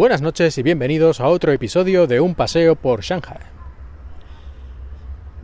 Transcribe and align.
Buenas 0.00 0.22
noches 0.22 0.56
y 0.56 0.62
bienvenidos 0.62 1.20
a 1.20 1.26
otro 1.26 1.52
episodio 1.52 2.06
de 2.06 2.20
Un 2.20 2.34
paseo 2.34 2.74
por 2.74 3.02
Shanghai. 3.02 3.36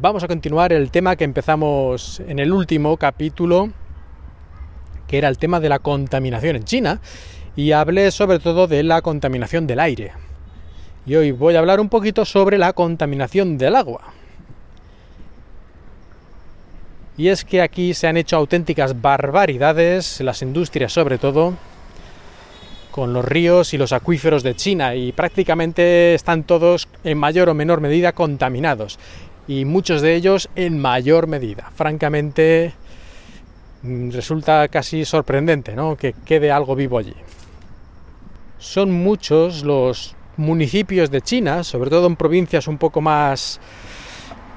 Vamos 0.00 0.22
a 0.22 0.28
continuar 0.28 0.72
el 0.72 0.92
tema 0.92 1.16
que 1.16 1.24
empezamos 1.24 2.20
en 2.20 2.38
el 2.38 2.52
último 2.52 2.96
capítulo, 2.96 3.70
que 5.08 5.18
era 5.18 5.26
el 5.26 5.38
tema 5.38 5.58
de 5.58 5.68
la 5.68 5.80
contaminación 5.80 6.54
en 6.54 6.62
China, 6.62 7.00
y 7.56 7.72
hablé 7.72 8.12
sobre 8.12 8.38
todo 8.38 8.68
de 8.68 8.84
la 8.84 9.02
contaminación 9.02 9.66
del 9.66 9.80
aire. 9.80 10.12
Y 11.04 11.16
hoy 11.16 11.32
voy 11.32 11.56
a 11.56 11.58
hablar 11.58 11.80
un 11.80 11.88
poquito 11.88 12.24
sobre 12.24 12.56
la 12.56 12.74
contaminación 12.74 13.58
del 13.58 13.74
agua. 13.74 14.12
Y 17.16 17.26
es 17.26 17.44
que 17.44 17.60
aquí 17.60 17.92
se 17.92 18.06
han 18.06 18.16
hecho 18.16 18.36
auténticas 18.36 19.02
barbaridades, 19.02 20.20
las 20.20 20.42
industrias 20.42 20.92
sobre 20.92 21.18
todo, 21.18 21.54
con 22.94 23.12
los 23.12 23.24
ríos 23.24 23.74
y 23.74 23.76
los 23.76 23.92
acuíferos 23.92 24.44
de 24.44 24.54
China 24.54 24.94
y 24.94 25.10
prácticamente 25.10 26.14
están 26.14 26.44
todos 26.44 26.86
en 27.02 27.18
mayor 27.18 27.48
o 27.48 27.54
menor 27.54 27.80
medida 27.80 28.12
contaminados 28.12 29.00
y 29.48 29.64
muchos 29.64 30.00
de 30.00 30.14
ellos 30.14 30.48
en 30.54 30.78
mayor 30.78 31.26
medida. 31.26 31.72
Francamente 31.74 32.72
mm, 33.82 34.10
resulta 34.10 34.68
casi 34.68 35.04
sorprendente 35.04 35.74
¿no? 35.74 35.96
que 35.96 36.14
quede 36.24 36.52
algo 36.52 36.76
vivo 36.76 36.96
allí. 36.96 37.16
Son 38.58 38.92
muchos 38.92 39.64
los 39.64 40.14
municipios 40.36 41.10
de 41.10 41.20
China, 41.20 41.64
sobre 41.64 41.90
todo 41.90 42.06
en 42.06 42.14
provincias 42.14 42.68
un 42.68 42.78
poco 42.78 43.00
más 43.00 43.58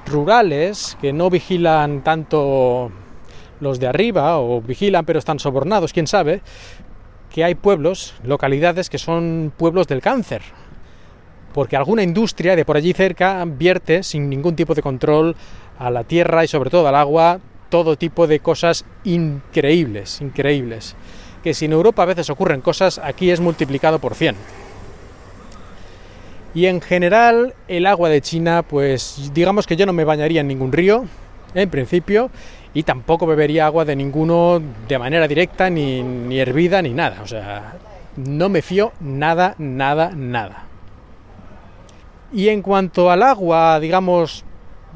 rurales, 0.06 0.96
que 1.00 1.12
no 1.12 1.28
vigilan 1.28 2.04
tanto 2.04 2.92
los 3.58 3.80
de 3.80 3.88
arriba 3.88 4.38
o 4.38 4.60
vigilan 4.60 5.04
pero 5.04 5.18
están 5.18 5.40
sobornados, 5.40 5.92
quién 5.92 6.06
sabe, 6.06 6.40
que 7.32 7.44
hay 7.44 7.54
pueblos, 7.54 8.14
localidades 8.22 8.90
que 8.90 8.98
son 8.98 9.52
pueblos 9.56 9.86
del 9.86 10.00
cáncer, 10.00 10.42
porque 11.52 11.76
alguna 11.76 12.02
industria 12.02 12.56
de 12.56 12.64
por 12.64 12.76
allí 12.76 12.92
cerca 12.92 13.44
vierte 13.46 14.02
sin 14.02 14.28
ningún 14.28 14.56
tipo 14.56 14.74
de 14.74 14.82
control 14.82 15.36
a 15.78 15.90
la 15.90 16.04
tierra 16.04 16.44
y 16.44 16.48
sobre 16.48 16.70
todo 16.70 16.88
al 16.88 16.94
agua 16.94 17.40
todo 17.68 17.96
tipo 17.96 18.26
de 18.26 18.40
cosas 18.40 18.84
increíbles, 19.04 20.20
increíbles, 20.20 20.96
que 21.42 21.54
si 21.54 21.66
en 21.66 21.72
Europa 21.72 22.02
a 22.02 22.06
veces 22.06 22.30
ocurren 22.30 22.60
cosas, 22.60 22.98
aquí 22.98 23.30
es 23.30 23.40
multiplicado 23.40 23.98
por 23.98 24.14
100. 24.14 24.36
Y 26.54 26.66
en 26.66 26.80
general 26.80 27.54
el 27.68 27.86
agua 27.86 28.08
de 28.08 28.22
China, 28.22 28.62
pues 28.62 29.30
digamos 29.34 29.66
que 29.66 29.76
yo 29.76 29.84
no 29.84 29.92
me 29.92 30.04
bañaría 30.04 30.40
en 30.40 30.48
ningún 30.48 30.72
río, 30.72 31.04
en 31.54 31.70
principio, 31.70 32.30
y 32.74 32.82
tampoco 32.82 33.26
bebería 33.26 33.66
agua 33.66 33.84
de 33.84 33.96
ninguno 33.96 34.60
de 34.86 34.98
manera 34.98 35.26
directa, 35.26 35.70
ni, 35.70 36.02
ni 36.02 36.38
hervida, 36.38 36.82
ni 36.82 36.90
nada. 36.90 37.22
O 37.22 37.26
sea, 37.26 37.74
no 38.16 38.48
me 38.48 38.62
fío 38.62 38.92
nada, 39.00 39.54
nada, 39.58 40.12
nada. 40.14 40.64
Y 42.32 42.48
en 42.48 42.62
cuanto 42.62 43.10
al 43.10 43.22
agua, 43.22 43.80
digamos, 43.80 44.44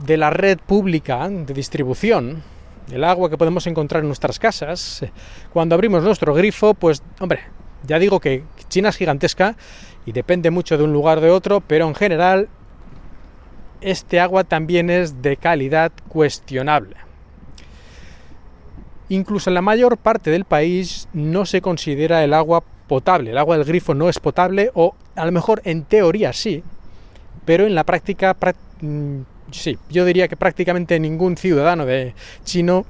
de 0.05 0.17
la 0.17 0.31
red 0.31 0.59
pública 0.59 1.29
de 1.29 1.55
distribución, 1.55 2.43
el 2.91 3.05
agua 3.05 3.31
que 3.31 3.39
podemos 3.39 3.67
encontrar 3.67 4.03
en 4.03 4.09
nuestras 4.09 4.39
casas, 4.39 5.05
cuando 5.53 5.75
abrimos 5.75 6.03
nuestro 6.03 6.35
grifo, 6.35 6.75
pues, 6.75 7.03
hombre, 7.21 7.41
ya 7.85 7.99
digo 7.99 8.21
que 8.21 8.45
China 8.69 8.91
es 8.91 8.97
gigantesca 8.97 9.57
y 10.05 10.13
depende 10.13 10.51
mucho 10.51 10.77
de 10.77 10.85
un 10.85 10.93
lugar 10.93 11.21
de 11.21 11.31
otro, 11.31 11.61
pero 11.61 11.87
en 11.87 11.95
general 11.95 12.49
este 13.83 14.21
agua 14.21 14.45
también 14.45 14.91
es 14.91 15.23
de 15.23 15.37
calidad 15.37 15.93
cuestionable. 16.09 16.97
Incluso 19.09 19.51
en 19.51 19.55
la 19.55 19.63
mayor 19.63 19.99
parte 19.99 20.31
del 20.31 20.45
país 20.45 21.09
no 21.13 21.45
se 21.45 21.61
considera 21.61 22.25
el 22.25 22.33
agua 22.33 22.63
potable, 22.89 23.31
el 23.31 23.39
agua 23.39 23.57
del 23.57 23.67
grifo 23.67 23.95
no 23.95 24.09
es 24.09 24.19
potable 24.19 24.71
o 24.75 24.95
a 25.15 25.27
lo 25.27 25.33
mejor 25.33 25.61
en 25.65 25.85
teoría 25.85 26.33
sí, 26.33 26.63
pero 27.45 27.67
en 27.67 27.75
la 27.75 27.85
práctica 27.85 28.37
mm, 28.81 29.21
sí, 29.51 29.79
yo 29.91 30.05
diría 30.05 30.29
que 30.29 30.37
prácticamente 30.37 30.99
ningún 30.99 31.37
ciudadano 31.37 31.87
de 31.87 32.15
chino 32.45 32.87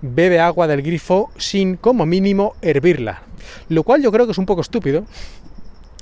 bebe 0.00 0.40
agua 0.40 0.66
del 0.66 0.82
grifo 0.82 1.30
sin 1.36 1.76
como 1.76 2.06
mínimo 2.06 2.54
hervirla, 2.62 3.22
lo 3.68 3.82
cual 3.82 4.02
yo 4.02 4.12
creo 4.12 4.26
que 4.26 4.32
es 4.32 4.38
un 4.38 4.46
poco 4.46 4.60
estúpido, 4.60 5.04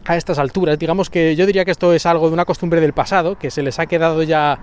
a 0.07 0.17
estas 0.17 0.39
alturas. 0.39 0.79
Digamos 0.79 1.11
que 1.11 1.35
yo 1.37 1.47
diría 1.47 1.65
que 1.65 1.71
esto 1.71 1.93
es 1.93 2.07
algo 2.07 2.29
de 2.29 2.35
una 2.35 2.45
costumbre 2.45 2.81
del 2.81 2.93
pasado, 2.93 3.39
que 3.39 3.51
se 3.51 3.63
les 3.63 3.79
ha 3.79 3.87
quedado 3.87 4.23
ya 4.23 4.59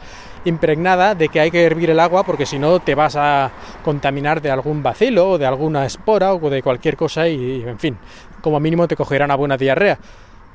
impregnada 0.46 1.16
de 1.16 1.30
que 1.30 1.40
hay 1.40 1.52
que 1.52 1.64
hervir 1.64 1.90
el 1.90 2.00
agua 2.00 2.24
porque 2.24 2.46
si 2.46 2.60
no 2.60 2.80
te 2.80 2.96
vas 2.96 3.16
a 3.16 3.52
contaminar 3.84 4.42
de 4.42 4.52
algún 4.52 4.84
bacilo 4.84 5.32
o 5.32 5.38
de 5.38 5.46
alguna 5.46 5.86
espora 5.86 6.34
o 6.34 6.50
de 6.50 6.62
cualquier 6.62 6.98
cosa 6.98 7.28
y, 7.28 7.64
en 7.64 7.80
fin, 7.80 7.98
como 8.42 8.60
mínimo 8.60 8.88
te 8.88 8.96
cogerá 8.96 9.26
una 9.26 9.36
buena 9.36 9.58
diarrea. 9.58 10.00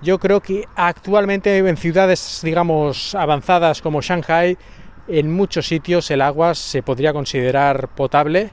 Yo 0.00 0.18
creo 0.18 0.40
que 0.40 0.64
actualmente 0.76 1.58
en 1.58 1.76
ciudades, 1.76 2.40
digamos, 2.42 3.14
avanzadas 3.14 3.82
como 3.82 4.00
Shanghai, 4.00 4.56
en 5.08 5.32
muchos 5.32 5.66
sitios 5.66 6.10
el 6.10 6.20
agua 6.20 6.54
se 6.54 6.82
podría 6.82 7.12
considerar 7.12 7.88
potable 7.88 8.50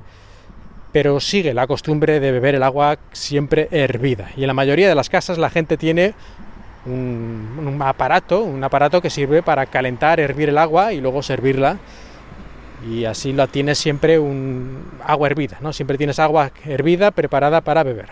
pero 0.95 1.19
sigue 1.19 1.53
la 1.53 1.67
costumbre 1.67 2.21
de 2.21 2.31
beber 2.31 2.55
el 2.55 2.63
agua 2.63 2.97
siempre 3.11 3.67
hervida. 3.71 4.29
Y 4.37 4.43
en 4.43 4.47
la 4.47 4.53
mayoría 4.53 4.87
de 4.87 4.95
las 4.95 5.09
casas 5.09 5.37
la 5.37 5.49
gente 5.49 5.75
tiene 5.75 6.13
un, 6.85 7.77
aparato, 7.81 8.41
un 8.43 8.63
aparato 8.63 9.01
que 9.01 9.09
sirve 9.09 9.43
para 9.43 9.65
calentar, 9.65 10.21
hervir 10.21 10.47
el 10.47 10.57
agua 10.57 10.93
y 10.93 11.01
luego 11.01 11.21
servirla. 11.21 11.79
Y 12.89 13.03
así 13.03 13.33
la 13.33 13.47
tienes 13.47 13.77
siempre 13.77 14.19
un 14.19 14.85
agua 15.05 15.27
hervida, 15.27 15.57
¿no? 15.59 15.73
Siempre 15.73 15.97
tienes 15.97 16.17
agua 16.17 16.51
hervida 16.63 17.11
preparada 17.11 17.59
para 17.59 17.83
beber. 17.83 18.07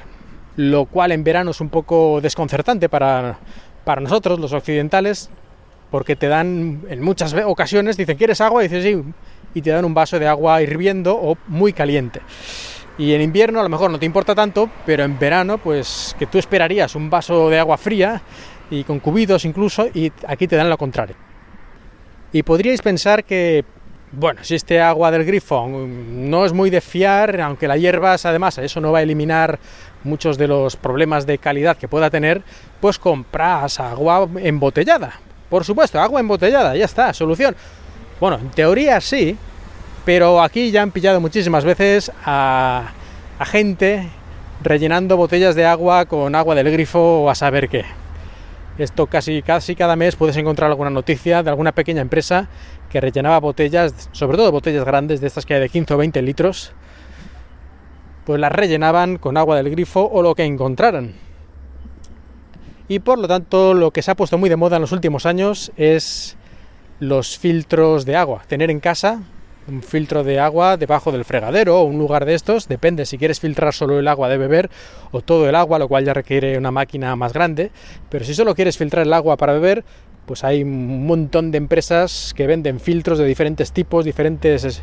Lo 0.58 0.84
cual 0.84 1.14
en 1.14 1.24
verano 1.24 1.52
es 1.52 1.62
un 1.62 1.70
poco 1.70 2.20
desconcertante 2.20 2.90
para, 2.90 3.38
para 3.86 4.02
nosotros, 4.02 4.42
los 4.42 4.52
occidentales, 4.52 5.30
porque 5.90 6.18
te 6.18 6.28
dan 6.28 6.82
en 6.90 7.02
muchas 7.02 7.34
ocasiones, 7.34 7.96
dicen, 7.96 8.18
¿quieres 8.18 8.42
agua? 8.42 8.62
Y 8.62 8.68
dices, 8.68 8.84
sí, 8.84 9.02
y 9.54 9.62
te 9.62 9.70
dan 9.70 9.86
un 9.86 9.94
vaso 9.94 10.20
de 10.20 10.28
agua 10.28 10.62
hirviendo 10.62 11.16
o 11.16 11.38
muy 11.48 11.74
caliente. 11.74 12.22
Y 12.98 13.14
en 13.14 13.22
invierno 13.22 13.60
a 13.60 13.64
lo 13.64 13.70
mejor 13.70 13.90
no 13.90 14.00
te 14.00 14.06
importa 14.06 14.36
tanto, 14.36 14.70
pero 14.86 15.04
en 15.04 15.18
verano, 15.18 15.58
pues 15.58 16.16
que 16.20 16.28
tú 16.28 16.38
esperarías 16.38 16.96
un 16.96 17.10
vaso 17.10 17.50
de 17.50 17.60
agua 17.60 17.78
fría 17.78 18.22
y 18.70 18.84
con 18.84 19.00
cubidos 19.00 19.46
incluso, 19.46 19.88
y 19.94 20.12
aquí 20.28 20.48
te 20.48 20.56
dan 20.56 20.70
lo 20.70 20.78
contrario. 20.78 21.16
Y 22.32 22.44
podríais 22.44 22.82
pensar 22.82 23.24
que, 23.24 23.66
bueno, 24.12 24.44
si 24.44 24.56
este 24.56 24.82
agua 24.82 25.12
del 25.12 25.26
grifo 25.26 25.68
no 25.68 26.46
es 26.46 26.54
muy 26.54 26.70
de 26.70 26.82
fiar, 26.82 27.42
aunque 27.42 27.68
la 27.68 27.78
hierbas 27.78 28.26
además 28.26 28.58
eso 28.60 28.80
no 28.80 28.92
va 28.92 29.00
a 29.00 29.04
eliminar 29.04 29.60
muchos 30.04 30.38
de 30.38 30.48
los 30.48 30.76
problemas 30.76 31.26
de 31.26 31.38
calidad 31.38 31.78
que 31.78 31.88
pueda 31.88 32.10
tener, 32.10 32.44
pues 32.80 33.00
compras 33.00 33.80
agua 33.80 34.28
embotellada. 34.38 35.20
Por 35.50 35.64
supuesto, 35.64 36.00
agua 36.00 36.20
embotellada, 36.20 36.76
ya 36.76 36.86
está, 36.86 37.14
solución. 37.14 37.56
Bueno, 38.24 38.38
en 38.38 38.52
teoría 38.52 39.02
sí, 39.02 39.36
pero 40.06 40.42
aquí 40.42 40.72
ya 40.72 40.82
han 40.82 40.92
pillado 40.92 41.20
muchísimas 41.20 41.66
veces 41.66 42.10
a, 42.24 42.94
gente 43.42 44.08
rellenando 44.62 45.18
botellas 45.18 45.56
de 45.56 45.66
agua 45.66 46.06
con 46.06 46.34
agua 46.34 46.56
del 46.56 46.72
grifo 46.72 47.24
o 47.24 47.30
a 47.30 47.36
saber 47.36 47.68
qué. 47.68 47.84
Esto 48.78 49.08
casi, 49.08 49.42
casi 49.42 49.76
cada 49.76 49.98
mes 49.98 50.16
puedes 50.16 50.38
encontrar 50.38 50.70
alguna 50.70 50.90
noticia 50.90 51.44
de 51.44 51.50
alguna 51.50 51.74
pequeña 51.74 52.00
empresa 52.00 52.48
que 52.90 53.02
rellenaba 53.02 53.42
botellas, 53.42 54.08
sobre 54.14 54.38
todo 54.38 54.54
botellas 54.54 54.86
grandes, 54.86 55.20
de 55.20 55.28
estas 55.28 55.46
que 55.46 55.56
hay 55.56 55.60
de 55.60 55.68
15 55.68 55.94
o 55.94 55.98
20 55.98 56.22
litros, 56.22 56.72
pues 58.24 58.40
las 58.40 58.54
rellenaban 58.54 59.18
con 59.18 59.36
agua 59.36 59.58
del 59.58 59.70
grifo 59.70 60.10
o 60.10 60.22
lo 60.22 60.34
que 60.34 60.46
encontraran. 60.46 61.14
Y 62.88 63.00
por 63.00 63.20
lo 63.20 63.28
tanto 63.28 63.74
lo 63.74 63.92
que 63.92 64.02
se 64.02 64.12
ha 64.12 64.16
puesto 64.16 64.38
muy 64.38 64.48
de 64.48 64.56
moda 64.56 64.78
en 64.78 64.82
los 64.82 64.94
últimos 64.94 65.26
años 65.26 65.74
es 65.76 66.38
los 67.04 67.38
filtros 67.38 68.06
de 68.06 68.16
agua. 68.16 68.44
Tener 68.48 68.72
en 68.72 68.80
casa 68.80 69.22
un 69.68 69.82
filtro 69.82 70.24
de 70.24 70.40
agua 70.40 70.78
debajo 70.78 71.12
del 71.12 71.26
fregadero 71.26 71.80
o 71.80 71.84
un 71.84 71.98
lugar 71.98 72.26
de 72.26 72.34
estos, 72.34 72.68
depende 72.68 73.06
si 73.06 73.18
quieres 73.18 73.40
filtrar 73.40 73.74
solo 73.74 74.00
el 74.00 74.08
agua 74.08 74.30
de 74.30 74.38
beber 74.38 74.70
o 75.12 75.22
todo 75.22 75.48
el 75.48 75.56
agua, 75.56 75.80
lo 75.80 75.88
cual 75.88 76.06
ya 76.06 76.14
requiere 76.14 76.58
una 76.58 76.72
máquina 76.72 77.16
más 77.16 77.34
grande, 77.34 77.72
pero 78.10 78.26
si 78.26 78.34
solo 78.34 78.56
quieres 78.56 78.78
filtrar 78.78 79.06
el 79.06 79.14
agua 79.14 79.38
para 79.38 79.54
beber, 79.54 79.84
pues 80.26 80.44
hay 80.44 80.64
un 80.64 81.06
montón 81.06 81.52
de 81.52 81.58
empresas 81.58 82.34
que 82.36 82.48
venden 82.48 82.80
filtros 82.80 83.20
de 83.20 83.26
diferentes 83.26 83.72
tipos, 83.74 84.06
diferentes 84.06 84.82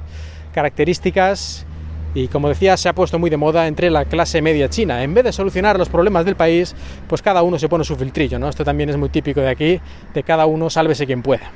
características 0.52 1.66
y 2.14 2.28
como 2.28 2.48
decía 2.48 2.76
se 2.76 2.88
ha 2.88 2.94
puesto 2.94 3.18
muy 3.18 3.30
de 3.30 3.36
moda 3.36 3.66
entre 3.66 3.90
la 3.90 4.04
clase 4.04 4.42
media 4.42 4.68
china. 4.68 5.02
En 5.02 5.14
vez 5.14 5.24
de 5.24 5.32
solucionar 5.32 5.78
los 5.78 5.88
problemas 5.88 6.24
del 6.24 6.36
país, 6.36 6.74
pues 7.08 7.22
cada 7.22 7.42
uno 7.42 7.58
se 7.58 7.68
pone 7.68 7.84
su 7.84 7.96
filtrillo, 7.96 8.38
¿no? 8.38 8.48
Esto 8.48 8.64
también 8.64 8.90
es 8.90 8.96
muy 8.96 9.08
típico 9.08 9.40
de 9.40 9.48
aquí, 9.48 9.80
de 10.12 10.22
cada 10.22 10.44
uno 10.46 10.68
sálvese 10.68 11.06
quien 11.06 11.22
pueda. 11.22 11.50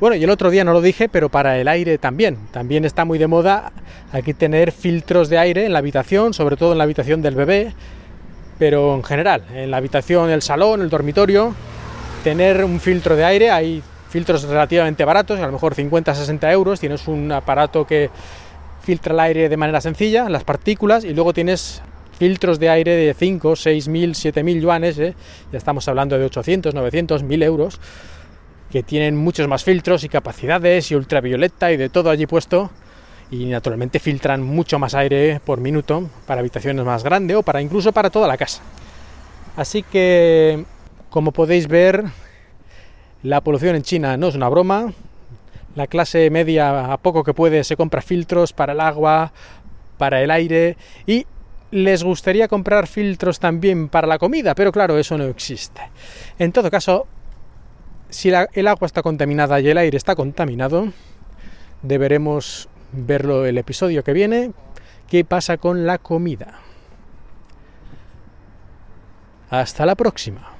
Bueno, 0.00 0.14
y 0.14 0.22
el 0.22 0.30
otro 0.30 0.50
día 0.50 0.62
no 0.62 0.72
lo 0.72 0.80
dije, 0.80 1.08
pero 1.08 1.28
para 1.28 1.58
el 1.58 1.66
aire 1.66 1.98
también. 1.98 2.38
También 2.52 2.84
está 2.84 3.04
muy 3.04 3.18
de 3.18 3.26
moda 3.26 3.72
aquí 4.12 4.32
tener 4.32 4.70
filtros 4.70 5.28
de 5.28 5.38
aire 5.38 5.66
en 5.66 5.72
la 5.72 5.80
habitación, 5.80 6.34
sobre 6.34 6.56
todo 6.56 6.70
en 6.72 6.78
la 6.78 6.84
habitación 6.84 7.20
del 7.20 7.34
bebé, 7.34 7.72
pero 8.60 8.94
en 8.94 9.02
general, 9.02 9.44
en 9.52 9.72
la 9.72 9.78
habitación, 9.78 10.30
el 10.30 10.40
salón, 10.42 10.82
el 10.82 10.88
dormitorio, 10.88 11.52
tener 12.22 12.64
un 12.64 12.78
filtro 12.78 13.16
de 13.16 13.24
aire. 13.24 13.50
Hay 13.50 13.82
filtros 14.08 14.44
relativamente 14.44 15.04
baratos, 15.04 15.40
a 15.40 15.46
lo 15.46 15.52
mejor 15.52 15.74
50-60 15.74 16.52
euros. 16.52 16.78
Tienes 16.78 17.08
un 17.08 17.32
aparato 17.32 17.84
que 17.84 18.08
filtra 18.80 19.12
el 19.12 19.20
aire 19.20 19.48
de 19.48 19.56
manera 19.56 19.80
sencilla, 19.80 20.28
las 20.28 20.44
partículas, 20.44 21.04
y 21.04 21.12
luego 21.12 21.32
tienes 21.32 21.82
filtros 22.18 22.60
de 22.60 22.68
aire 22.68 22.94
de 22.94 23.14
5, 23.14 23.56
6 23.56 23.88
mil, 23.88 24.14
7 24.14 24.42
mil 24.42 24.60
yuanes, 24.60 24.98
¿eh? 24.98 25.14
ya 25.52 25.58
estamos 25.58 25.86
hablando 25.88 26.18
de 26.18 26.24
800, 26.24 26.74
900, 26.74 27.22
1000 27.22 27.42
euros, 27.42 27.80
que 28.70 28.82
tienen 28.82 29.16
muchos 29.16 29.48
más 29.48 29.64
filtros 29.64 30.04
y 30.04 30.08
capacidades 30.08 30.90
y 30.90 30.94
ultravioleta 30.94 31.72
y 31.72 31.76
de 31.76 31.88
todo 31.88 32.10
allí 32.10 32.26
puesto 32.26 32.70
y 33.30 33.46
naturalmente 33.46 33.98
filtran 33.98 34.42
mucho 34.42 34.78
más 34.78 34.94
aire 34.94 35.40
por 35.44 35.60
minuto 35.60 36.08
para 36.26 36.40
habitaciones 36.40 36.84
más 36.84 37.04
grandes 37.04 37.36
o 37.36 37.42
para 37.42 37.60
incluso 37.60 37.92
para 37.92 38.10
toda 38.10 38.26
la 38.26 38.36
casa. 38.36 38.62
Así 39.56 39.82
que, 39.82 40.64
como 41.10 41.32
podéis 41.32 41.66
ver, 41.66 42.04
la 43.22 43.40
polución 43.40 43.76
en 43.76 43.82
China 43.82 44.16
no 44.16 44.28
es 44.28 44.34
una 44.34 44.48
broma. 44.48 44.92
La 45.74 45.86
clase 45.86 46.30
media, 46.30 46.92
a 46.92 46.96
poco 46.98 47.24
que 47.24 47.34
puede, 47.34 47.64
se 47.64 47.76
compra 47.76 48.00
filtros 48.00 48.52
para 48.52 48.72
el 48.72 48.80
agua, 48.80 49.32
para 49.96 50.22
el 50.22 50.30
aire 50.30 50.76
y 51.06 51.26
les 51.70 52.02
gustaría 52.02 52.48
comprar 52.48 52.86
filtros 52.86 53.38
también 53.38 53.88
para 53.88 54.06
la 54.06 54.18
comida, 54.18 54.54
pero 54.54 54.72
claro, 54.72 54.98
eso 54.98 55.18
no 55.18 55.24
existe. 55.24 55.82
En 56.38 56.52
todo 56.52 56.70
caso, 56.70 57.06
si 58.10 58.30
el 58.30 58.68
agua 58.68 58.86
está 58.86 59.02
contaminada 59.02 59.60
y 59.60 59.68
el 59.68 59.78
aire 59.78 59.96
está 59.96 60.14
contaminado, 60.14 60.88
deberemos 61.82 62.68
verlo 62.92 63.46
el 63.46 63.58
episodio 63.58 64.02
que 64.04 64.12
viene, 64.12 64.52
qué 65.08 65.24
pasa 65.24 65.58
con 65.58 65.86
la 65.86 65.98
comida. 65.98 66.60
Hasta 69.50 69.86
la 69.86 69.94
próxima. 69.94 70.52